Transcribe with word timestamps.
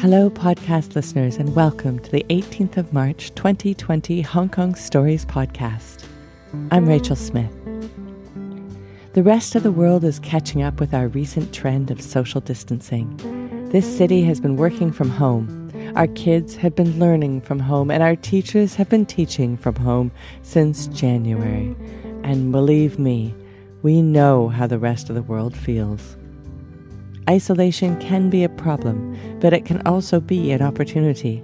Hello, 0.00 0.30
podcast 0.30 0.94
listeners, 0.94 1.36
and 1.36 1.54
welcome 1.54 1.98
to 1.98 2.10
the 2.10 2.24
18th 2.30 2.78
of 2.78 2.90
March 2.90 3.34
2020 3.34 4.22
Hong 4.22 4.48
Kong 4.48 4.74
Stories 4.74 5.26
podcast. 5.26 6.06
I'm 6.70 6.88
Rachel 6.88 7.16
Smith. 7.16 7.52
The 9.12 9.22
rest 9.22 9.56
of 9.56 9.62
the 9.62 9.70
world 9.70 10.02
is 10.04 10.18
catching 10.18 10.62
up 10.62 10.80
with 10.80 10.94
our 10.94 11.08
recent 11.08 11.52
trend 11.52 11.90
of 11.90 12.00
social 12.00 12.40
distancing. 12.40 13.14
This 13.72 13.84
city 13.98 14.22
has 14.22 14.40
been 14.40 14.56
working 14.56 14.90
from 14.90 15.10
home. 15.10 15.70
Our 15.94 16.06
kids 16.06 16.56
have 16.56 16.74
been 16.74 16.98
learning 16.98 17.42
from 17.42 17.58
home, 17.58 17.90
and 17.90 18.02
our 18.02 18.16
teachers 18.16 18.76
have 18.76 18.88
been 18.88 19.04
teaching 19.04 19.58
from 19.58 19.76
home 19.76 20.12
since 20.40 20.86
January. 20.86 21.76
And 22.24 22.52
believe 22.52 22.98
me, 22.98 23.34
we 23.82 24.00
know 24.00 24.48
how 24.48 24.66
the 24.66 24.78
rest 24.78 25.10
of 25.10 25.14
the 25.14 25.22
world 25.22 25.54
feels. 25.54 26.16
Isolation 27.30 27.96
can 28.00 28.28
be 28.28 28.42
a 28.42 28.48
problem, 28.48 29.16
but 29.38 29.52
it 29.52 29.64
can 29.64 29.80
also 29.86 30.18
be 30.18 30.50
an 30.50 30.62
opportunity. 30.62 31.40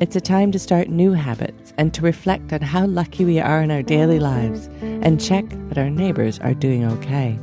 It's 0.00 0.14
a 0.14 0.20
time 0.20 0.52
to 0.52 0.58
start 0.60 0.88
new 0.88 1.14
habits 1.14 1.74
and 1.76 1.92
to 1.94 2.02
reflect 2.02 2.52
on 2.52 2.60
how 2.60 2.86
lucky 2.86 3.24
we 3.24 3.40
are 3.40 3.60
in 3.60 3.72
our 3.72 3.82
daily 3.82 4.20
lives 4.20 4.68
and 4.82 5.20
check 5.20 5.44
that 5.68 5.78
our 5.78 5.90
neighbours 5.90 6.38
are 6.38 6.54
doing 6.54 6.84
okay. 6.84 7.36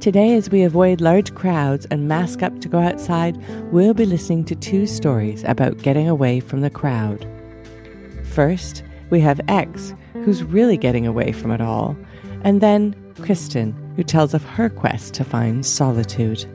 Today, 0.00 0.34
as 0.34 0.48
we 0.48 0.62
avoid 0.62 1.02
large 1.02 1.34
crowds 1.34 1.86
and 1.90 2.08
mask 2.08 2.42
up 2.42 2.58
to 2.62 2.68
go 2.68 2.78
outside, 2.78 3.36
we'll 3.70 3.92
be 3.92 4.06
listening 4.06 4.46
to 4.46 4.54
two 4.54 4.86
stories 4.86 5.44
about 5.44 5.82
getting 5.82 6.08
away 6.08 6.40
from 6.40 6.62
the 6.62 6.70
crowd. 6.70 7.28
First, 8.24 8.84
we 9.10 9.20
have 9.20 9.38
X, 9.48 9.92
who's 10.24 10.42
really 10.42 10.78
getting 10.78 11.06
away 11.06 11.32
from 11.32 11.50
it 11.50 11.60
all, 11.60 11.94
and 12.42 12.62
then 12.62 12.94
Kristen, 13.20 13.74
who 13.96 14.02
tells 14.02 14.32
of 14.32 14.42
her 14.44 14.70
quest 14.70 15.12
to 15.12 15.24
find 15.24 15.66
solitude. 15.66 16.46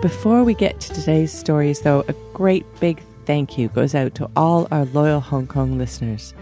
Before 0.00 0.44
we 0.44 0.54
get 0.54 0.78
to 0.78 0.94
today's 0.94 1.32
stories, 1.32 1.80
though, 1.80 2.04
a 2.06 2.12
great 2.32 2.64
big 2.78 3.02
thank 3.26 3.58
you 3.58 3.66
goes 3.66 3.96
out 3.96 4.14
to 4.14 4.30
all 4.36 4.68
our 4.70 4.84
loyal 4.84 5.18
Hong 5.18 5.48
Kong 5.48 5.76
listeners. 5.76 6.34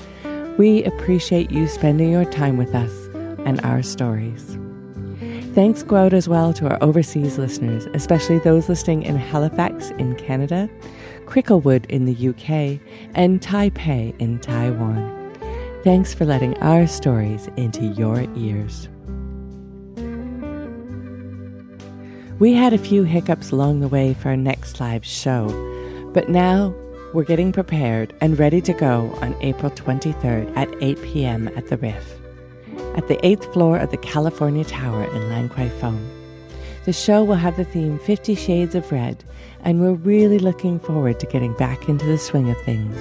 We 0.59 0.85
appreciate 0.85 1.51
you 1.51 1.67
spending 1.67 2.11
your 2.11 2.27
time 2.27 2.59
with 2.59 2.75
us 2.75 2.93
and 3.47 3.59
our 3.63 3.83
stories. 3.83 4.59
Thanks 5.55 5.83
go 5.83 5.97
out 5.97 6.13
as 6.13 6.29
well 6.29 6.53
to 6.53 6.69
our 6.69 6.77
overseas 6.83 7.39
listeners, 7.39 7.87
especially 7.95 8.41
those 8.41 8.69
listening 8.69 9.05
in 9.05 9.17
Halifax 9.17 9.89
in 9.93 10.17
Canada, 10.17 10.69
Cricklewood 11.25 11.87
in 11.87 12.05
the 12.05 12.29
UK, 12.29 12.79
and 13.15 13.41
Taipei 13.41 14.15
in 14.19 14.39
Taiwan. 14.39 15.33
Thanks 15.83 16.13
for 16.13 16.27
letting 16.27 16.59
our 16.59 16.87
stories 16.87 17.49
into 17.57 17.87
your 17.87 18.27
ears. 18.37 18.91
We 22.39 22.53
had 22.53 22.75
a 22.75 22.79
few 22.79 23.05
hiccups 23.05 23.51
along 23.51 23.81
the 23.81 23.89
way 23.89 24.13
for 24.13 24.29
our 24.29 24.37
next 24.37 24.79
live 24.79 25.07
show, 25.07 25.49
but 26.13 26.29
now 26.29 26.75
we're 27.15 27.25
getting 27.25 27.51
prepared 27.51 28.15
and 28.21 28.39
ready 28.39 28.61
to 28.61 28.75
go 28.75 29.11
on 29.23 29.35
April 29.41 29.71
23rd 29.71 30.55
at 30.55 30.69
8 30.83 31.01
p.m. 31.03 31.49
at 31.57 31.69
the 31.69 31.79
Riff, 31.79 32.21
at 32.95 33.09
the 33.09 33.25
eighth 33.25 33.51
floor 33.55 33.79
of 33.79 33.91
the 33.91 33.97
California 33.97 34.65
Tower 34.65 35.05
in 35.05 35.31
Lan 35.31 35.49
Kwai 35.49 35.71
Fong. 35.81 36.11
The 36.85 36.93
show 36.93 37.25
will 37.25 37.37
have 37.37 37.57
the 37.57 37.65
theme 37.65 37.99
Fifty 38.01 38.35
Shades 38.35 38.75
of 38.75 38.93
Red, 38.93 39.25
and 39.63 39.81
we're 39.81 39.95
really 39.95 40.39
looking 40.39 40.79
forward 40.79 41.19
to 41.21 41.27
getting 41.27 41.55
back 41.55 41.89
into 41.89 42.05
the 42.05 42.19
swing 42.19 42.51
of 42.51 42.63
things. 42.65 42.99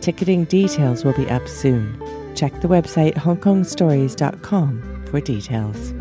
Ticketing 0.00 0.44
details 0.44 1.04
will 1.04 1.14
be 1.14 1.28
up 1.28 1.48
soon. 1.48 2.00
Check 2.36 2.52
the 2.60 2.68
website 2.68 3.14
hongkongstories.com 3.14 5.06
for 5.06 5.20
details. 5.20 5.92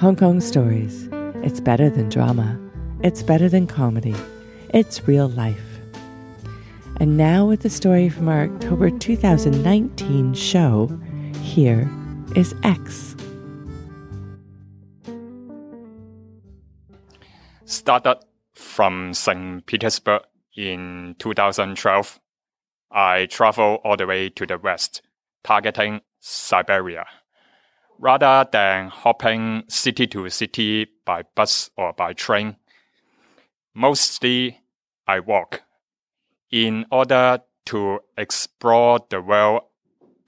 Hong 0.00 0.16
Kong 0.16 0.40
Stories 0.40 1.08
it's 1.44 1.60
better 1.60 1.90
than 1.90 2.08
drama. 2.08 2.58
It's 3.02 3.22
better 3.22 3.50
than 3.50 3.66
comedy. 3.66 4.14
It's 4.70 5.06
real 5.06 5.28
life. 5.28 5.60
And 6.96 7.18
now, 7.18 7.44
with 7.44 7.60
the 7.60 7.68
story 7.68 8.08
from 8.08 8.28
our 8.28 8.44
October 8.44 8.88
2019 8.90 10.32
show, 10.32 10.98
here 11.42 11.90
is 12.34 12.54
X. 12.62 13.14
Started 17.66 18.20
from 18.54 19.12
St. 19.12 19.66
Petersburg 19.66 20.22
in 20.56 21.14
2012, 21.18 22.20
I 22.90 23.26
traveled 23.26 23.80
all 23.84 23.98
the 23.98 24.06
way 24.06 24.30
to 24.30 24.46
the 24.46 24.56
west, 24.56 25.02
targeting 25.42 26.00
Siberia 26.20 27.04
rather 27.98 28.48
than 28.50 28.88
hopping 28.88 29.64
city 29.68 30.06
to 30.08 30.28
city 30.30 30.86
by 31.04 31.22
bus 31.34 31.70
or 31.76 31.92
by 31.92 32.12
train. 32.12 32.56
Mostly 33.74 34.60
I 35.06 35.20
walk 35.20 35.62
in 36.50 36.86
order 36.90 37.40
to 37.66 38.00
explore 38.16 39.00
the 39.08 39.20
world 39.20 39.62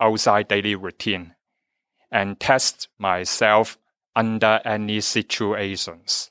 outside 0.00 0.48
daily 0.48 0.74
routine 0.74 1.34
and 2.10 2.40
test 2.40 2.88
myself 2.98 3.78
under 4.14 4.60
any 4.64 5.00
situations. 5.00 6.30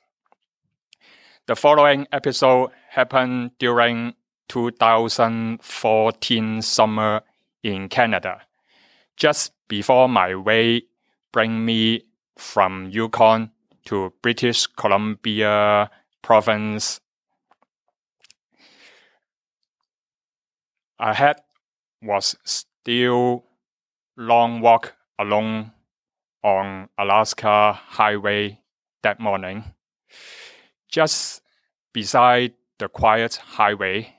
The 1.48 1.56
following 1.56 2.08
episode 2.12 2.72
happened 2.90 3.52
during 3.60 4.16
2014 4.50 6.62
summer 6.62 7.22
in 7.64 7.90
Canada, 7.90 8.42
just 9.16 9.54
before 9.68 10.10
my 10.10 10.36
way 10.36 10.84
bring 11.36 11.66
me 11.66 12.02
from 12.38 12.90
Yukon 12.90 13.52
to 13.84 14.14
British 14.22 14.68
Columbia 14.68 15.92
province. 16.22 17.02
Ahead 20.98 21.36
was 22.02 22.38
still 22.46 23.44
long 24.16 24.62
walk 24.62 24.96
along 25.20 25.74
on 26.42 26.88
Alaska 26.98 27.74
Highway 27.74 28.62
that 29.04 29.20
morning. 29.20 29.66
Just 30.90 31.42
beside 31.92 32.54
the 32.80 32.88
quiet 32.88 33.36
highway, 33.36 34.16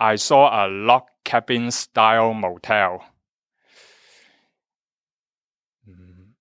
I 0.00 0.16
saw 0.16 0.64
a 0.64 0.64
log 0.68 1.02
cabin 1.22 1.70
style 1.70 2.32
motel 2.32 3.04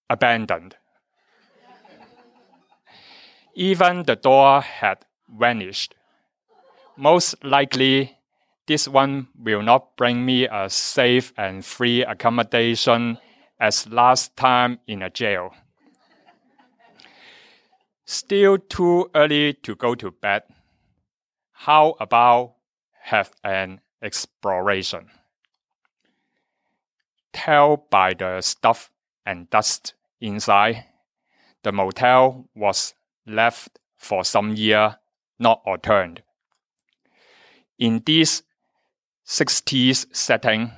abandoned. 0.09 0.75
Even 3.53 4.03
the 4.03 4.15
door 4.15 4.61
had 4.61 5.05
vanished. 5.29 5.95
Most 6.97 7.43
likely, 7.43 8.17
this 8.67 8.87
one 8.87 9.27
will 9.37 9.61
not 9.61 9.95
bring 9.95 10.25
me 10.25 10.47
a 10.47 10.69
safe 10.69 11.33
and 11.37 11.63
free 11.63 12.03
accommodation 12.03 13.17
as 13.59 13.87
last 13.87 14.35
time 14.35 14.79
in 14.87 15.01
a 15.01 15.09
jail. 15.09 15.53
Still 18.05 18.57
too 18.57 19.09
early 19.15 19.53
to 19.53 19.75
go 19.75 19.95
to 19.95 20.11
bed. 20.11 20.43
How 21.53 21.95
about 21.99 22.55
have 23.01 23.31
an 23.43 23.81
exploration? 24.01 25.09
Tell 27.33 27.77
by 27.89 28.13
the 28.13 28.41
stuff 28.41 28.89
and 29.25 29.49
dust 29.49 29.93
inside. 30.21 30.85
The 31.63 31.71
motel 31.71 32.45
was 32.55 32.93
left 33.25 33.79
for 33.97 34.23
some 34.23 34.53
year, 34.53 34.97
not 35.39 35.61
returned. 35.65 36.21
In 37.79 38.03
this 38.05 38.43
60s 39.25 40.05
setting, 40.15 40.71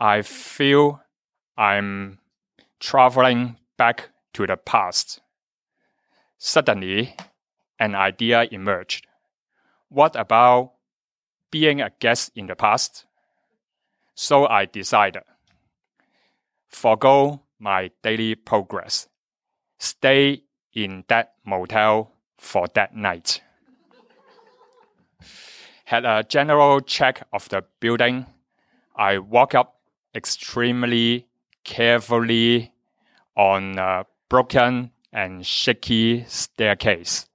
I 0.00 0.22
feel 0.22 1.00
I'm 1.56 2.18
traveling 2.80 3.58
back 3.76 4.08
to 4.32 4.46
the 4.46 4.56
past. 4.56 5.20
Suddenly, 6.38 7.14
an 7.78 7.94
idea 7.94 8.48
emerged. 8.50 9.06
What 9.88 10.16
about 10.16 10.72
being 11.50 11.80
a 11.80 11.92
guest 12.00 12.32
in 12.34 12.46
the 12.46 12.56
past? 12.56 13.04
So 14.14 14.46
I 14.46 14.64
decided 14.64 15.22
forego 16.72 17.41
my 17.62 17.90
daily 18.02 18.34
progress, 18.34 19.08
stay 19.78 20.42
in 20.74 21.04
that 21.08 21.34
motel 21.46 22.12
for 22.36 22.66
that 22.74 22.94
night. 22.94 23.40
Had 25.84 26.04
a 26.04 26.24
general 26.28 26.80
check 26.80 27.26
of 27.32 27.48
the 27.48 27.64
building. 27.80 28.26
I 28.96 29.18
walk 29.18 29.54
up 29.54 29.76
extremely 30.14 31.28
carefully 31.64 32.72
on 33.36 33.78
a 33.78 34.06
broken 34.28 34.90
and 35.12 35.46
shaky 35.46 36.24
staircase. 36.26 37.26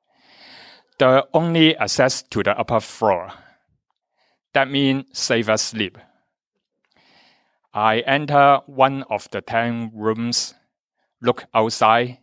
The 0.99 1.27
only 1.33 1.77
access 1.77 2.23
to 2.23 2.43
the 2.43 2.59
upper 2.59 2.79
floor. 2.79 3.31
That 4.53 4.69
means 4.69 5.05
safer 5.17 5.57
sleep. 5.57 5.97
I 7.77 7.99
enter 8.07 8.61
one 8.65 9.03
of 9.03 9.29
the 9.29 9.39
10 9.39 9.91
rooms, 9.93 10.55
look 11.21 11.45
outside, 11.53 12.17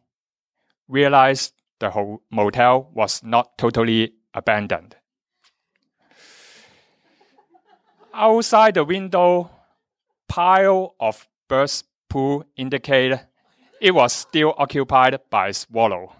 realize 0.89 1.53
the 1.79 1.91
whole 1.91 2.23
motel 2.29 2.91
was 2.93 3.23
not 3.23 3.57
totally 3.57 4.15
abandoned. 4.35 4.97
Outside 8.13 8.75
the 8.75 8.83
window, 8.83 9.49
pile 10.27 10.97
of 10.99 11.29
birds 11.47 11.85
poo 12.09 12.45
indicate 12.57 13.21
it 13.81 13.95
was 13.95 14.13
still 14.13 14.55
occupied 14.59 15.21
by 15.31 15.53
swallow. 15.53 16.17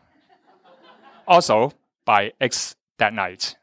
Also 1.27 1.73
by 2.05 2.31
eggs 2.41 2.77
that 2.99 3.13
night. 3.13 3.57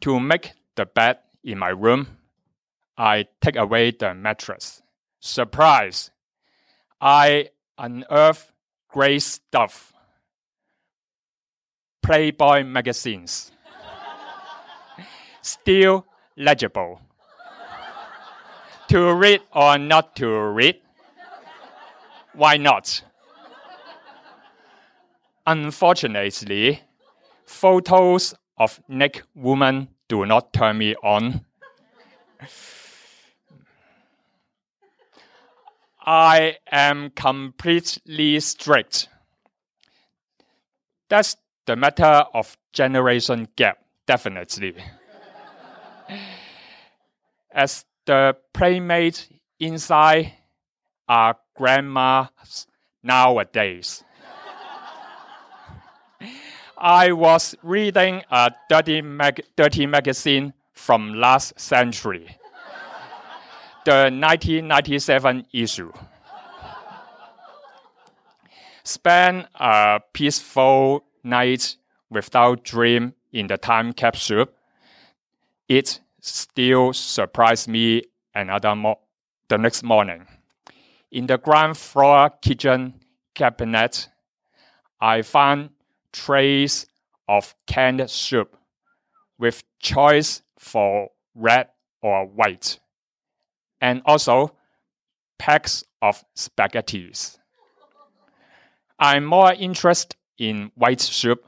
To 0.00 0.18
make 0.18 0.54
the 0.74 0.86
bed 0.86 1.18
in 1.44 1.60
my 1.60 1.68
room, 1.68 2.15
I 2.98 3.26
take 3.40 3.56
away 3.56 3.90
the 3.90 4.14
mattress. 4.14 4.82
Surprise! 5.20 6.10
I 7.00 7.50
unearth 7.76 8.52
gray 8.88 9.18
stuff. 9.18 9.92
Playboy 12.02 12.64
magazines. 12.64 13.52
Still 15.42 16.06
legible. 16.36 17.00
to 18.88 19.12
read 19.14 19.40
or 19.52 19.78
not 19.78 20.16
to 20.16 20.28
read? 20.28 20.76
Why 22.34 22.56
not? 22.56 23.02
Unfortunately, 25.46 26.80
photos 27.44 28.34
of 28.56 28.80
naked 28.88 29.24
women 29.34 29.88
do 30.08 30.24
not 30.24 30.52
turn 30.52 30.78
me 30.78 30.94
on. 31.02 31.44
I 36.06 36.58
am 36.70 37.10
completely 37.10 38.38
strict. 38.38 39.08
That's 41.08 41.36
the 41.66 41.74
matter 41.74 42.24
of 42.32 42.56
generation 42.72 43.48
gap, 43.56 43.78
definitely. 44.06 44.76
As 47.52 47.84
the 48.04 48.36
playmates 48.54 49.28
inside 49.58 50.32
are 51.08 51.36
grandmas 51.56 52.68
nowadays. 53.02 54.04
I 56.78 57.10
was 57.10 57.56
reading 57.64 58.22
a 58.30 58.52
dirty, 58.68 59.02
mag- 59.02 59.42
dirty 59.56 59.86
magazine 59.86 60.52
from 60.72 61.14
last 61.14 61.58
century 61.58 62.36
the 63.86 64.10
1997 64.10 65.46
issue. 65.52 65.92
Spend 68.82 69.46
a 69.54 70.00
peaceful 70.12 71.04
night 71.22 71.76
without 72.10 72.64
dream 72.64 73.14
in 73.32 73.46
the 73.46 73.56
time 73.56 73.92
capsule. 73.92 74.46
It 75.68 76.00
still 76.20 76.92
surprised 76.92 77.68
me 77.68 78.02
another 78.34 78.74
mo- 78.74 78.98
the 79.48 79.56
next 79.56 79.84
morning. 79.84 80.26
In 81.12 81.28
the 81.28 81.38
ground 81.38 81.78
floor 81.78 82.30
kitchen 82.42 82.94
cabinet, 83.34 84.08
I 85.00 85.22
found 85.22 85.70
trays 86.12 86.86
of 87.28 87.54
canned 87.68 88.10
soup 88.10 88.56
with 89.38 89.62
choice 89.78 90.42
for 90.58 91.10
red 91.36 91.68
or 92.02 92.26
white 92.26 92.80
and 93.80 94.02
also 94.04 94.54
packs 95.38 95.84
of 96.02 96.24
spaghettis. 96.34 97.38
I'm 98.98 99.24
more 99.24 99.52
interested 99.52 100.16
in 100.38 100.70
white 100.74 101.00
soup. 101.00 101.44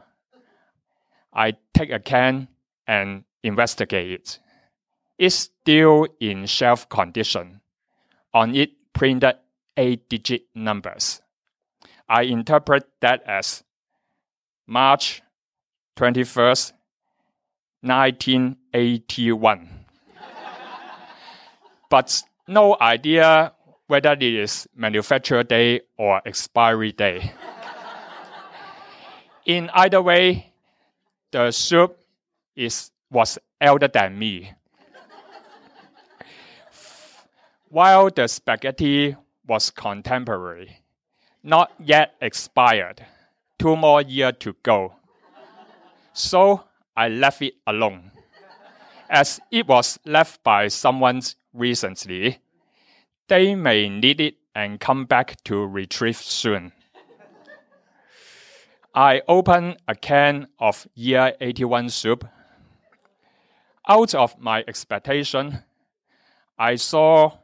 I 1.32 1.56
take 1.72 1.90
a 1.90 1.98
can 1.98 2.48
and 2.86 3.24
investigate 3.42 4.10
it. 4.12 4.38
It's 5.18 5.34
still 5.34 6.06
in 6.20 6.46
shelf 6.46 6.88
condition. 6.88 7.60
On 8.34 8.54
it 8.54 8.70
printed 8.92 9.36
eight 9.76 10.08
digit 10.08 10.42
numbers. 10.54 11.22
I 12.08 12.22
interpret 12.22 12.88
that 13.00 13.22
as 13.26 13.64
March 14.66 15.22
21st, 15.96 16.72
1981 17.82 19.77
but 21.88 22.22
no 22.46 22.76
idea 22.80 23.52
whether 23.86 24.12
it 24.12 24.22
is 24.22 24.68
manufacture 24.74 25.42
day 25.42 25.80
or 25.96 26.20
expiry 26.26 26.92
day. 26.92 27.32
In 29.46 29.70
either 29.72 30.02
way, 30.02 30.52
the 31.30 31.50
soup 31.50 31.98
is, 32.54 32.90
was 33.10 33.38
elder 33.60 33.88
than 33.88 34.18
me. 34.18 34.52
While 37.70 38.10
the 38.10 38.28
spaghetti 38.28 39.16
was 39.46 39.70
contemporary, 39.70 40.82
not 41.42 41.72
yet 41.78 42.14
expired, 42.20 43.04
two 43.58 43.76
more 43.76 44.02
years 44.02 44.34
to 44.40 44.54
go. 44.62 44.94
So 46.12 46.64
I 46.96 47.08
left 47.08 47.42
it 47.42 47.54
alone, 47.66 48.10
as 49.08 49.40
it 49.50 49.66
was 49.66 49.98
left 50.04 50.42
by 50.42 50.68
someone 50.68 51.22
recently, 51.52 52.40
they 53.28 53.54
may 53.54 53.88
need 53.88 54.20
it 54.20 54.36
and 54.54 54.80
come 54.80 55.04
back 55.04 55.42
to 55.44 55.66
retrieve 55.66 56.16
soon. 56.16 56.72
I 58.94 59.22
open 59.28 59.76
a 59.86 59.94
can 59.94 60.48
of 60.58 60.88
year 60.94 61.34
81 61.40 61.90
soup. 61.90 62.26
Out 63.86 64.14
of 64.14 64.38
my 64.40 64.64
expectation, 64.66 65.62
I 66.58 66.74
saw 66.74 67.38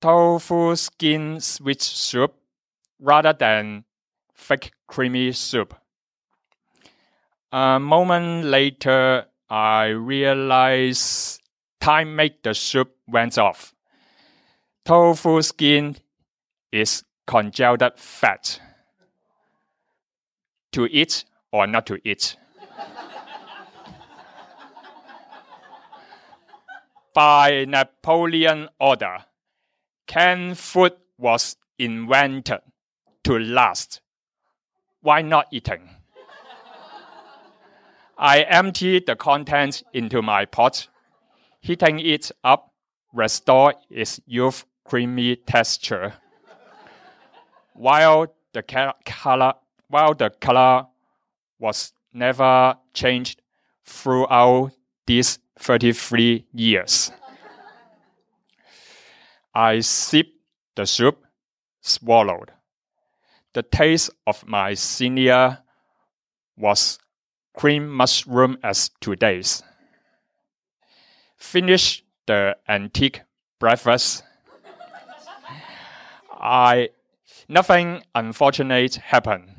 tofu 0.00 0.74
skin 0.74 1.40
switch 1.40 1.82
soup 1.82 2.34
rather 2.98 3.32
than 3.32 3.84
fake 4.34 4.72
creamy 4.86 5.32
soup. 5.32 5.74
A 7.52 7.78
moment 7.78 8.46
later, 8.46 9.27
I 9.50 9.86
realized 9.86 11.40
time 11.80 12.14
make 12.16 12.42
the 12.42 12.54
soup 12.54 12.94
went 13.06 13.38
off. 13.38 13.74
Tofu 14.84 15.40
skin 15.42 15.96
is 16.70 17.02
congealed 17.26 17.82
fat. 17.96 18.60
To 20.72 20.86
eat 20.86 21.24
or 21.50 21.66
not 21.66 21.86
to 21.86 21.98
eat. 22.04 22.36
By 27.14 27.64
Napoleon 27.66 28.68
order, 28.78 29.24
canned 30.06 30.58
food 30.58 30.92
was 31.16 31.56
invented 31.78 32.60
to 33.24 33.38
last. 33.38 34.02
Why 35.00 35.22
not 35.22 35.46
eating? 35.50 35.97
I 38.18 38.40
emptied 38.40 39.06
the 39.06 39.16
contents 39.16 39.82
into 39.92 40.22
my 40.22 40.44
pot 40.44 40.88
heating 41.60 41.98
it 42.00 42.30
up 42.44 42.72
restore 43.12 43.74
its 43.90 44.20
youth 44.26 44.64
creamy 44.84 45.36
texture. 45.36 46.14
while 47.74 48.26
the 48.52 48.62
color 49.04 49.52
while 49.88 50.14
the 50.14 50.30
color 50.30 50.86
was 51.58 51.92
never 52.12 52.76
changed 52.92 53.40
throughout 53.84 54.72
these 55.06 55.38
33 55.58 56.46
years. 56.52 57.10
I 59.54 59.80
sipped 59.80 60.36
the 60.74 60.86
soup, 60.86 61.24
swallowed. 61.80 62.52
The 63.54 63.62
taste 63.62 64.10
of 64.26 64.46
my 64.46 64.74
senior 64.74 65.58
was 66.56 66.98
cream 67.58 67.88
mushroom 67.88 68.56
as 68.62 68.88
today's 69.00 69.64
finish 71.36 72.04
the 72.26 72.56
antique 72.68 73.22
breakfast, 73.58 74.22
I 76.40 76.90
nothing 77.48 78.04
unfortunate 78.14 78.94
happened. 78.96 79.50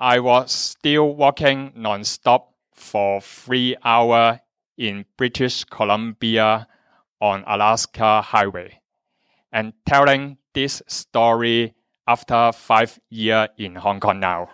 I 0.00 0.18
was 0.18 0.50
still 0.50 1.14
walking 1.14 1.72
non-stop 1.76 2.52
for 2.74 3.20
three 3.20 3.76
hours 3.84 4.38
in 4.76 5.04
British 5.16 5.62
Columbia 5.62 6.66
on 7.20 7.44
Alaska 7.46 8.22
Highway 8.22 8.80
and 9.52 9.72
telling 9.86 10.38
this 10.52 10.82
story 10.88 11.74
after 12.08 12.50
five 12.50 12.98
years 13.08 13.50
in 13.56 13.76
Hong 13.76 14.00
Kong 14.00 14.18
now. 14.18 14.48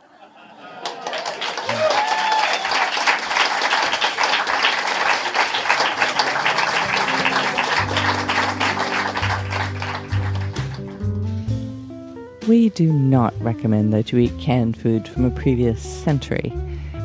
We 12.48 12.68
do 12.68 12.92
not 12.92 13.32
recommend 13.40 13.94
that 13.94 14.12
you 14.12 14.18
eat 14.18 14.38
canned 14.38 14.76
food 14.76 15.08
from 15.08 15.24
a 15.24 15.30
previous 15.30 15.80
century, 15.80 16.52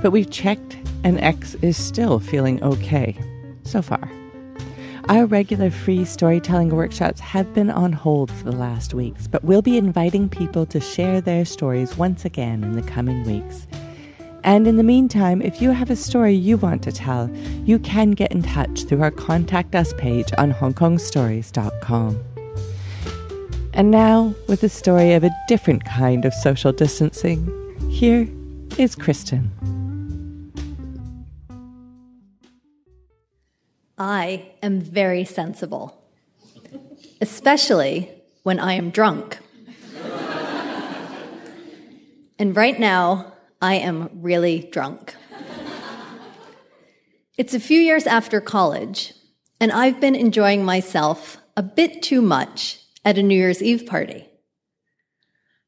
but 0.01 0.11
we've 0.11 0.29
checked 0.29 0.77
and 1.05 1.17
X 1.21 1.55
is 1.61 1.77
still 1.77 2.19
feeling 2.19 2.61
okay 2.61 3.17
so 3.63 3.81
far. 3.81 4.11
Our 5.07 5.25
regular 5.25 5.71
free 5.71 6.03
storytelling 6.03 6.69
workshops 6.69 7.21
have 7.21 7.53
been 7.53 7.69
on 7.69 7.93
hold 7.93 8.31
for 8.31 8.43
the 8.43 8.51
last 8.51 8.93
weeks, 8.93 9.27
but 9.27 9.43
we'll 9.45 9.61
be 9.61 9.77
inviting 9.77 10.27
people 10.27 10.65
to 10.67 10.81
share 10.81 11.21
their 11.21 11.45
stories 11.45 11.95
once 11.97 12.25
again 12.25 12.63
in 12.63 12.73
the 12.73 12.81
coming 12.81 13.23
weeks. 13.23 13.65
And 14.43 14.67
in 14.67 14.75
the 14.75 14.83
meantime, 14.83 15.41
if 15.41 15.61
you 15.61 15.71
have 15.71 15.89
a 15.89 15.95
story 15.95 16.33
you 16.33 16.57
want 16.57 16.83
to 16.83 16.91
tell, 16.91 17.29
you 17.63 17.79
can 17.79 18.11
get 18.11 18.33
in 18.33 18.41
touch 18.41 18.83
through 18.83 19.01
our 19.01 19.11
Contact 19.11 19.73
Us 19.73 19.93
page 19.93 20.31
on 20.37 20.53
HongKongStories.com. 20.53 22.28
And 23.79 23.91
now, 23.91 24.35
with 24.49 24.61
a 24.63 24.67
story 24.67 25.13
of 25.13 25.23
a 25.23 25.29
different 25.47 25.85
kind 25.85 26.25
of 26.25 26.33
social 26.33 26.73
distancing, 26.73 27.47
here 27.89 28.27
is 28.77 28.93
Kristen. 28.93 29.53
I 33.97 34.51
am 34.61 34.81
very 34.81 35.23
sensible, 35.23 35.97
especially 37.21 38.11
when 38.43 38.59
I 38.59 38.73
am 38.73 38.89
drunk. 38.89 39.39
and 42.37 42.53
right 42.57 42.77
now, 42.77 43.31
I 43.61 43.75
am 43.75 44.09
really 44.15 44.67
drunk. 44.73 45.15
It's 47.37 47.53
a 47.53 47.61
few 47.61 47.79
years 47.79 48.05
after 48.05 48.41
college, 48.41 49.13
and 49.61 49.71
I've 49.71 50.01
been 50.01 50.15
enjoying 50.15 50.65
myself 50.65 51.37
a 51.55 51.63
bit 51.63 52.01
too 52.01 52.21
much 52.21 52.79
at 53.09 53.17
a 53.17 53.23
New 53.23 53.33
Year's 53.33 53.63
Eve 53.63 53.87
party. 53.87 54.29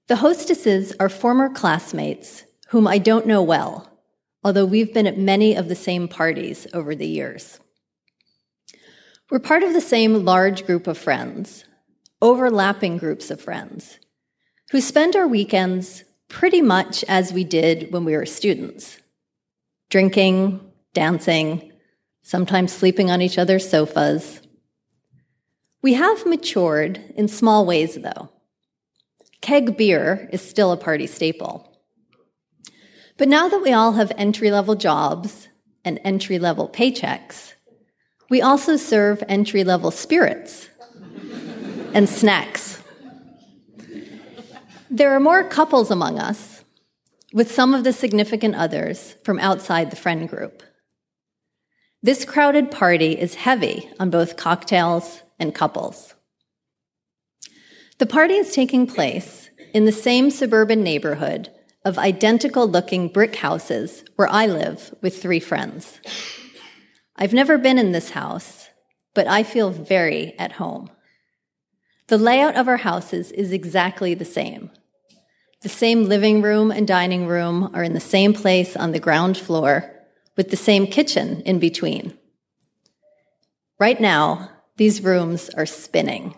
The 0.07 0.17
hostesses 0.17 0.93
are 1.00 1.10
former 1.10 1.50
classmates 1.50 2.43
whom 2.67 2.86
I 2.88 3.00
don't 3.00 3.25
know 3.25 3.41
well, 3.41 3.98
although 4.43 4.63
we've 4.63 4.93
been 4.93 5.07
at 5.07 5.17
many 5.17 5.55
of 5.55 5.67
the 5.67 5.74
same 5.74 6.07
parties 6.07 6.67
over 6.71 6.93
the 6.93 7.07
years. 7.07 7.60
We're 9.31 9.39
part 9.39 9.63
of 9.63 9.74
the 9.74 9.81
same 9.81 10.24
large 10.24 10.67
group 10.67 10.86
of 10.86 11.00
friends, 11.00 11.65
overlapping 12.21 12.98
groups 12.98 13.31
of 13.31 13.41
friends, 13.41 13.98
who 14.69 14.79
spend 14.79 15.15
our 15.15 15.27
weekends 15.27 16.03
pretty 16.27 16.62
much 16.62 17.03
as 17.05 17.33
we 17.33 17.43
did 17.43 17.91
when 17.91 18.05
we 18.05 18.15
were 18.15 18.27
students 18.27 19.00
drinking, 19.89 20.62
dancing, 20.93 21.71
sometimes 22.21 22.71
sleeping 22.71 23.10
on 23.10 23.19
each 23.19 23.39
other's 23.39 23.67
sofas. 23.67 24.41
We 25.81 25.93
have 25.93 26.25
matured 26.25 27.00
in 27.15 27.27
small 27.27 27.65
ways, 27.65 27.95
though. 27.95 28.29
Keg 29.41 29.75
beer 29.75 30.29
is 30.31 30.41
still 30.41 30.71
a 30.71 30.77
party 30.77 31.07
staple. 31.07 31.67
But 33.17 33.27
now 33.27 33.50
that 33.50 33.61
we 33.61 33.73
all 33.73 33.93
have 33.93 34.11
entry 34.15 34.51
level 34.51 34.75
jobs 34.75 35.47
and 35.83 36.00
entry 36.03 36.38
level 36.38 36.69
paychecks, 36.69 37.53
we 38.29 38.41
also 38.41 38.77
serve 38.77 39.23
entry 39.27 39.63
level 39.63 39.89
spirits 39.91 40.69
and 41.93 42.07
snacks. 42.07 42.81
There 44.89 45.15
are 45.15 45.19
more 45.19 45.43
couples 45.43 45.89
among 45.89 46.19
us, 46.19 46.63
with 47.33 47.51
some 47.51 47.73
of 47.73 47.83
the 47.83 47.93
significant 47.93 48.55
others 48.55 49.15
from 49.23 49.39
outside 49.39 49.89
the 49.89 49.95
friend 49.95 50.27
group. 50.27 50.63
This 52.03 52.25
crowded 52.25 52.71
party 52.71 53.17
is 53.17 53.35
heavy 53.35 53.89
on 54.00 54.09
both 54.09 54.35
cocktails 54.35 55.21
and 55.41 55.53
couples. 55.53 56.13
The 57.98 58.05
party 58.05 58.36
is 58.36 58.53
taking 58.53 58.88
place 58.88 59.50
in 59.74 59.86
the 59.86 59.91
same 59.91 60.31
suburban 60.31 60.83
neighborhood 60.83 61.50
of 61.83 61.98
identical 61.98 62.67
looking 62.67 63.07
brick 63.07 63.36
houses 63.36 64.03
where 64.15 64.29
I 64.29 64.45
live 64.45 64.93
with 65.01 65.21
three 65.21 65.39
friends. 65.39 66.00
I've 67.15 67.33
never 67.33 67.57
been 67.57 67.77
in 67.77 67.91
this 67.91 68.12
house, 68.12 68.69
but 69.13 69.27
I 69.27 69.43
feel 69.43 69.71
very 69.71 70.38
at 70.39 70.53
home. 70.53 70.89
The 72.07 72.17
layout 72.17 72.55
of 72.55 72.67
our 72.67 72.77
houses 72.77 73.31
is 73.31 73.51
exactly 73.51 74.13
the 74.13 74.25
same. 74.25 74.69
The 75.62 75.69
same 75.69 76.05
living 76.05 76.41
room 76.41 76.71
and 76.71 76.88
dining 76.88 77.27
room 77.27 77.71
are 77.74 77.83
in 77.83 77.93
the 77.93 78.00
same 78.00 78.33
place 78.33 78.75
on 78.75 78.91
the 78.91 79.00
ground 79.00 79.38
floor, 79.38 79.91
with 80.38 80.50
the 80.50 80.57
same 80.57 80.88
kitchen 80.88 81.41
in 81.41 81.60
between. 81.60 82.17
Right 83.79 84.00
now, 84.00 84.50
these 84.78 85.04
rooms 85.04 85.50
are 85.50 85.66
spinning. 85.66 86.36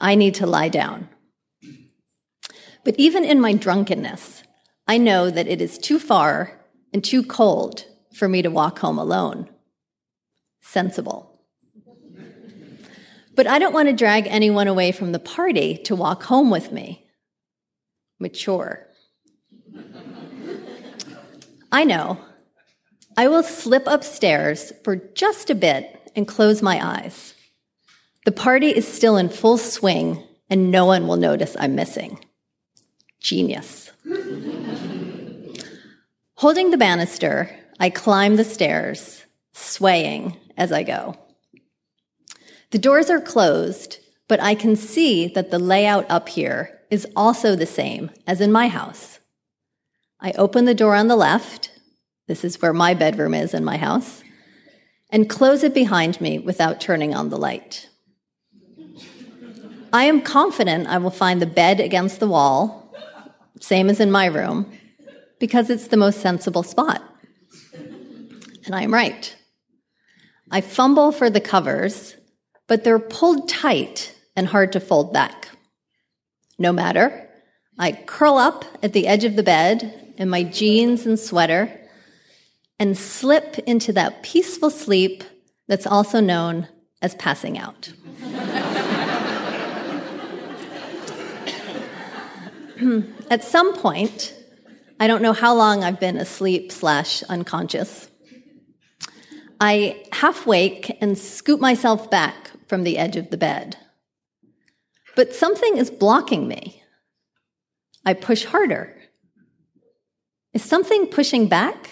I 0.00 0.14
need 0.14 0.34
to 0.36 0.46
lie 0.46 0.68
down. 0.68 1.08
But 2.84 2.94
even 2.98 3.24
in 3.24 3.40
my 3.40 3.52
drunkenness, 3.52 4.42
I 4.86 4.98
know 4.98 5.30
that 5.30 5.48
it 5.48 5.60
is 5.60 5.78
too 5.78 5.98
far 5.98 6.60
and 6.92 7.02
too 7.02 7.22
cold 7.22 7.84
for 8.14 8.28
me 8.28 8.42
to 8.42 8.50
walk 8.50 8.78
home 8.78 8.98
alone. 8.98 9.48
Sensible. 10.60 11.40
But 13.34 13.46
I 13.46 13.58
don't 13.58 13.74
want 13.74 13.88
to 13.88 13.94
drag 13.94 14.26
anyone 14.26 14.68
away 14.68 14.92
from 14.92 15.12
the 15.12 15.18
party 15.18 15.76
to 15.84 15.94
walk 15.94 16.24
home 16.24 16.50
with 16.50 16.72
me 16.72 17.04
mature. 18.18 18.86
I 21.70 21.84
know. 21.84 22.18
I 23.16 23.28
will 23.28 23.42
slip 23.42 23.84
upstairs 23.86 24.72
for 24.84 24.96
just 24.96 25.50
a 25.50 25.54
bit 25.54 25.97
and 26.18 26.28
close 26.28 26.60
my 26.60 26.84
eyes. 26.84 27.32
The 28.26 28.32
party 28.32 28.68
is 28.68 28.86
still 28.86 29.16
in 29.16 29.30
full 29.30 29.56
swing, 29.56 30.22
and 30.50 30.70
no 30.70 30.84
one 30.84 31.06
will 31.06 31.16
notice 31.16 31.56
I'm 31.58 31.74
missing. 31.74 32.18
Genius. 33.20 33.90
Holding 36.34 36.70
the 36.70 36.76
banister, 36.76 37.56
I 37.80 37.88
climb 37.88 38.36
the 38.36 38.44
stairs, 38.44 39.24
swaying 39.52 40.36
as 40.56 40.72
I 40.72 40.82
go. 40.82 41.16
The 42.70 42.78
doors 42.78 43.08
are 43.08 43.20
closed, 43.20 43.98
but 44.28 44.40
I 44.40 44.54
can 44.54 44.76
see 44.76 45.28
that 45.28 45.50
the 45.50 45.58
layout 45.58 46.04
up 46.10 46.28
here 46.28 46.80
is 46.90 47.06
also 47.16 47.54
the 47.54 47.64
same 47.64 48.10
as 48.26 48.40
in 48.40 48.52
my 48.52 48.68
house. 48.68 49.20
I 50.20 50.32
open 50.32 50.64
the 50.64 50.74
door 50.74 50.96
on 50.96 51.06
the 51.06 51.16
left, 51.16 51.70
this 52.26 52.44
is 52.44 52.60
where 52.60 52.72
my 52.72 52.92
bedroom 52.92 53.34
is 53.34 53.54
in 53.54 53.64
my 53.64 53.76
house, 53.76 54.22
and 55.10 55.28
close 55.28 55.62
it 55.62 55.74
behind 55.74 56.20
me 56.20 56.38
without 56.38 56.80
turning 56.80 57.14
on 57.14 57.30
the 57.30 57.38
light. 57.38 57.88
I 59.92 60.04
am 60.04 60.20
confident 60.20 60.86
I 60.86 60.98
will 60.98 61.10
find 61.10 61.40
the 61.40 61.46
bed 61.46 61.80
against 61.80 62.20
the 62.20 62.28
wall, 62.28 62.94
same 63.60 63.88
as 63.88 64.00
in 64.00 64.10
my 64.10 64.26
room, 64.26 64.70
because 65.38 65.70
it's 65.70 65.88
the 65.88 65.96
most 65.96 66.20
sensible 66.20 66.62
spot. 66.62 67.02
And 68.66 68.74
I 68.74 68.82
am 68.82 68.92
right. 68.92 69.34
I 70.50 70.60
fumble 70.60 71.10
for 71.10 71.30
the 71.30 71.40
covers, 71.40 72.16
but 72.66 72.84
they're 72.84 72.98
pulled 72.98 73.48
tight 73.48 74.14
and 74.36 74.46
hard 74.46 74.72
to 74.72 74.80
fold 74.80 75.12
back. 75.12 75.48
No 76.58 76.72
matter. 76.72 77.24
I 77.78 77.92
curl 77.92 78.36
up 78.36 78.64
at 78.82 78.92
the 78.92 79.06
edge 79.06 79.24
of 79.24 79.36
the 79.36 79.42
bed 79.42 80.14
in 80.16 80.28
my 80.28 80.42
jeans 80.42 81.06
and 81.06 81.18
sweater 81.18 81.77
and 82.78 82.96
slip 82.96 83.58
into 83.60 83.92
that 83.92 84.22
peaceful 84.22 84.70
sleep 84.70 85.24
that's 85.66 85.86
also 85.86 86.20
known 86.20 86.68
as 87.02 87.14
passing 87.16 87.58
out. 87.58 87.92
at 93.30 93.44
some 93.44 93.74
point, 93.74 94.34
I 95.00 95.06
don't 95.06 95.22
know 95.22 95.32
how 95.32 95.54
long 95.54 95.84
I've 95.84 96.00
been 96.00 96.16
asleep 96.16 96.72
slash 96.72 97.22
unconscious. 97.24 98.08
I 99.60 100.04
half 100.12 100.46
wake 100.46 100.96
and 101.00 101.18
scoop 101.18 101.60
myself 101.60 102.10
back 102.10 102.50
from 102.68 102.84
the 102.84 102.96
edge 102.98 103.16
of 103.16 103.30
the 103.30 103.36
bed 103.36 103.76
but 105.18 105.34
something 105.34 105.78
is 105.78 105.90
blocking 105.90 106.46
me. 106.46 106.80
I 108.06 108.14
push 108.14 108.44
harder. 108.44 108.96
Is 110.54 110.62
something 110.62 111.08
pushing 111.08 111.48
back? 111.48 111.90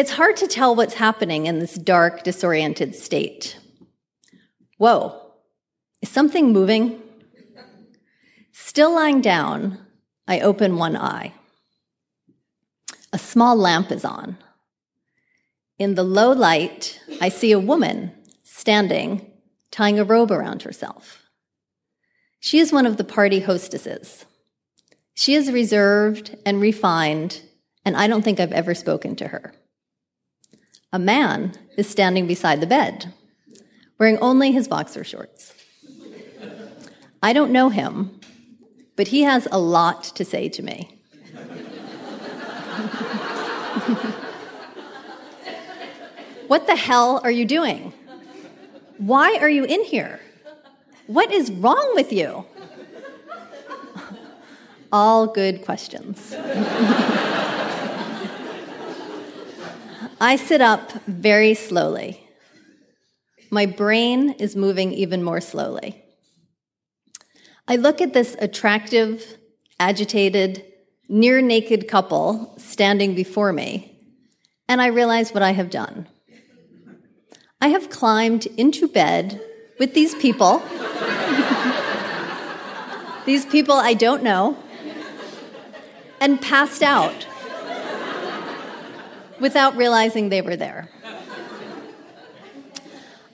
It's 0.00 0.12
hard 0.12 0.38
to 0.38 0.46
tell 0.46 0.74
what's 0.74 0.94
happening 0.94 1.44
in 1.44 1.58
this 1.58 1.74
dark, 1.74 2.22
disoriented 2.22 2.94
state. 2.94 3.58
Whoa, 4.78 5.20
is 6.00 6.08
something 6.08 6.54
moving? 6.54 7.02
Still 8.50 8.94
lying 8.94 9.20
down, 9.20 9.76
I 10.26 10.40
open 10.40 10.78
one 10.78 10.96
eye. 10.96 11.34
A 13.12 13.18
small 13.18 13.54
lamp 13.54 13.92
is 13.92 14.02
on. 14.02 14.38
In 15.78 15.96
the 15.96 16.02
low 16.02 16.32
light, 16.32 16.98
I 17.20 17.28
see 17.28 17.52
a 17.52 17.60
woman 17.60 18.10
standing, 18.42 19.30
tying 19.70 19.98
a 19.98 20.04
robe 20.04 20.32
around 20.32 20.62
herself. 20.62 21.24
She 22.38 22.58
is 22.58 22.72
one 22.72 22.86
of 22.86 22.96
the 22.96 23.04
party 23.04 23.40
hostesses. 23.40 24.24
She 25.12 25.34
is 25.34 25.52
reserved 25.52 26.38
and 26.46 26.58
refined, 26.58 27.42
and 27.84 27.98
I 27.98 28.06
don't 28.06 28.22
think 28.22 28.40
I've 28.40 28.52
ever 28.52 28.74
spoken 28.74 29.14
to 29.16 29.28
her. 29.28 29.52
A 30.92 30.98
man 30.98 31.52
is 31.76 31.88
standing 31.88 32.26
beside 32.26 32.60
the 32.60 32.66
bed, 32.66 33.12
wearing 33.96 34.18
only 34.18 34.50
his 34.50 34.66
boxer 34.66 35.04
shorts. 35.04 35.54
I 37.22 37.32
don't 37.32 37.52
know 37.52 37.68
him, 37.68 38.18
but 38.96 39.08
he 39.08 39.22
has 39.22 39.46
a 39.52 39.58
lot 39.58 40.02
to 40.02 40.24
say 40.24 40.48
to 40.48 40.62
me. 40.62 41.00
what 46.48 46.66
the 46.66 46.74
hell 46.74 47.20
are 47.22 47.30
you 47.30 47.44
doing? 47.44 47.92
Why 48.98 49.38
are 49.40 49.48
you 49.48 49.64
in 49.64 49.84
here? 49.84 50.20
What 51.06 51.30
is 51.30 51.52
wrong 51.52 51.92
with 51.94 52.12
you? 52.12 52.46
All 54.92 55.28
good 55.28 55.64
questions. 55.64 56.34
I 60.22 60.36
sit 60.36 60.60
up 60.60 60.92
very 61.06 61.54
slowly. 61.54 62.28
My 63.50 63.64
brain 63.64 64.32
is 64.32 64.54
moving 64.54 64.92
even 64.92 65.22
more 65.22 65.40
slowly. 65.40 66.04
I 67.66 67.76
look 67.76 68.02
at 68.02 68.12
this 68.12 68.36
attractive, 68.38 69.38
agitated, 69.78 70.62
near 71.08 71.40
naked 71.40 71.88
couple 71.88 72.54
standing 72.58 73.14
before 73.14 73.50
me, 73.54 73.96
and 74.68 74.82
I 74.82 74.88
realize 74.88 75.32
what 75.32 75.42
I 75.42 75.52
have 75.52 75.70
done. 75.70 76.06
I 77.62 77.68
have 77.68 77.88
climbed 77.88 78.44
into 78.58 78.88
bed 78.88 79.40
with 79.78 79.94
these 79.94 80.14
people, 80.16 80.58
these 83.24 83.46
people 83.46 83.76
I 83.76 83.94
don't 83.94 84.22
know, 84.22 84.58
and 86.20 86.42
passed 86.42 86.82
out 86.82 87.26
without 89.40 89.76
realizing 89.76 90.28
they 90.28 90.42
were 90.42 90.56
there. 90.56 90.88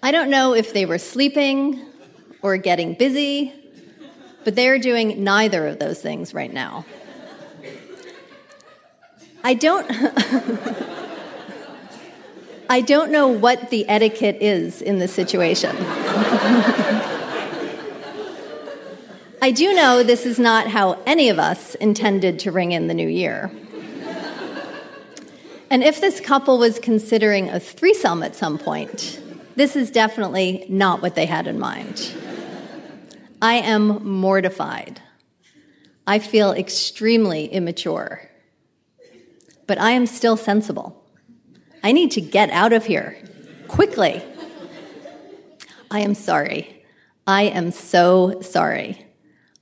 I 0.02 0.12
don't 0.12 0.30
know 0.30 0.54
if 0.54 0.72
they 0.72 0.86
were 0.86 0.98
sleeping 0.98 1.84
or 2.42 2.56
getting 2.56 2.94
busy, 2.94 3.52
but 4.44 4.54
they're 4.54 4.78
doing 4.78 5.24
neither 5.24 5.66
of 5.66 5.78
those 5.78 6.00
things 6.00 6.32
right 6.32 6.52
now. 6.52 6.84
I 9.42 9.54
don't. 9.54 9.90
I 12.68 12.80
don't 12.80 13.12
know 13.12 13.28
what 13.28 13.70
the 13.70 13.88
etiquette 13.88 14.38
is 14.40 14.82
in 14.82 14.98
this 14.98 15.12
situation. 15.12 15.76
I 19.40 19.52
do 19.54 19.72
know 19.72 20.02
this 20.02 20.26
is 20.26 20.40
not 20.40 20.66
how 20.66 21.00
any 21.06 21.28
of 21.28 21.38
us 21.38 21.76
intended 21.76 22.40
to 22.40 22.50
ring 22.50 22.72
in 22.72 22.88
the 22.88 22.94
new 22.94 23.06
year. 23.06 23.52
And 25.70 25.82
if 25.82 26.00
this 26.00 26.20
couple 26.20 26.58
was 26.58 26.78
considering 26.78 27.50
a 27.50 27.58
threesome 27.58 28.22
at 28.22 28.36
some 28.36 28.58
point, 28.58 29.20
this 29.56 29.74
is 29.74 29.90
definitely 29.90 30.64
not 30.68 31.02
what 31.02 31.14
they 31.14 31.26
had 31.26 31.46
in 31.46 31.58
mind. 31.58 32.12
I 33.42 33.54
am 33.54 34.04
mortified. 34.04 35.00
I 36.06 36.20
feel 36.20 36.52
extremely 36.52 37.46
immature. 37.46 38.30
But 39.66 39.78
I 39.78 39.90
am 39.92 40.06
still 40.06 40.36
sensible. 40.36 41.04
I 41.82 41.92
need 41.92 42.12
to 42.12 42.20
get 42.20 42.50
out 42.50 42.72
of 42.72 42.86
here 42.86 43.18
quickly. 43.66 44.22
I 45.90 46.00
am 46.00 46.14
sorry. 46.14 46.84
I 47.26 47.42
am 47.42 47.72
so 47.72 48.40
sorry. 48.40 49.04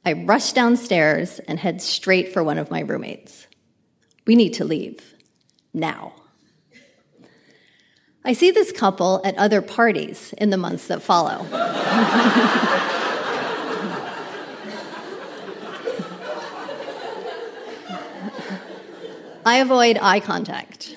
I 0.04 0.12
rush 0.12 0.52
downstairs 0.52 1.38
and 1.40 1.58
head 1.58 1.80
straight 1.80 2.32
for 2.32 2.44
one 2.44 2.58
of 2.58 2.70
my 2.70 2.80
roommates. 2.80 3.46
We 4.26 4.36
need 4.36 4.52
to 4.54 4.64
leave. 4.64 5.13
Now. 5.74 6.14
I 8.24 8.32
see 8.32 8.52
this 8.52 8.72
couple 8.72 9.20
at 9.24 9.36
other 9.36 9.60
parties 9.60 10.32
in 10.38 10.48
the 10.48 10.56
months 10.56 10.86
that 10.86 11.02
follow. 11.02 11.46
I 19.46 19.56
avoid 19.56 19.98
eye 20.00 20.20
contact. 20.20 20.96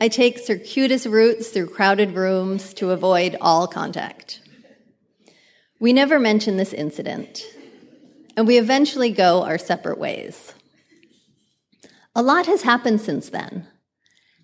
I 0.00 0.06
take 0.06 0.38
circuitous 0.38 1.04
routes 1.04 1.48
through 1.48 1.70
crowded 1.70 2.12
rooms 2.12 2.72
to 2.74 2.92
avoid 2.92 3.36
all 3.40 3.66
contact. 3.66 4.40
We 5.80 5.92
never 5.92 6.20
mention 6.20 6.56
this 6.56 6.72
incident, 6.72 7.42
and 8.36 8.46
we 8.46 8.58
eventually 8.58 9.10
go 9.10 9.42
our 9.42 9.58
separate 9.58 9.98
ways. 9.98 10.54
A 12.18 12.22
lot 12.22 12.46
has 12.46 12.62
happened 12.62 13.00
since 13.00 13.28
then, 13.28 13.68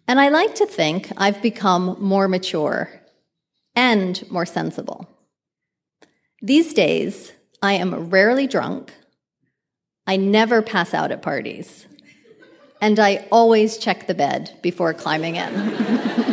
and 0.07 0.21
I 0.21 0.29
like 0.29 0.55
to 0.55 0.65
think 0.65 1.11
I've 1.17 1.43
become 1.43 1.97
more 1.99 2.29
mature 2.29 2.89
and 3.75 4.23
more 4.31 4.47
sensible. 4.47 5.09
These 6.41 6.73
days, 6.73 7.33
I 7.61 7.73
am 7.73 8.11
rarely 8.11 8.47
drunk. 8.47 8.93
I 10.07 10.17
never 10.17 10.63
pass 10.63 10.95
out 10.95 11.11
at 11.11 11.21
parties 11.21 11.87
and 12.81 13.01
I 13.01 13.27
always 13.33 13.77
check 13.79 14.07
the 14.07 14.15
bed 14.15 14.57
before 14.63 14.95
climbing 14.95 15.35
in. 15.35 15.53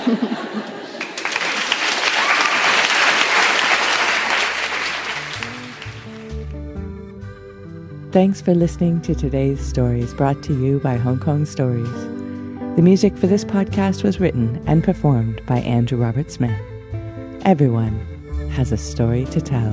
Thanks 8.12 8.42
for 8.42 8.54
listening 8.54 9.00
to 9.04 9.16
today's 9.16 9.66
stories 9.66 10.14
brought 10.14 10.44
to 10.44 10.54
you 10.54 10.82
by 10.82 10.98
Hong 10.98 11.18
Kong 11.18 11.46
Stories. 11.46 11.88
The 12.76 12.82
music 12.82 13.16
for 13.16 13.28
this 13.28 13.46
podcast 13.46 14.04
was 14.04 14.20
written 14.20 14.62
and 14.68 14.84
performed 14.84 15.42
by 15.46 15.60
Andrew 15.60 15.98
Robert 15.98 16.30
Smith. 16.30 16.60
Everyone 17.46 17.98
has 18.52 18.74
a 18.74 18.78
story 18.78 19.24
to 19.28 19.40
tell. 19.40 19.72